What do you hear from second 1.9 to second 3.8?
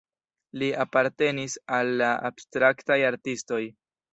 la abstraktaj artistoj.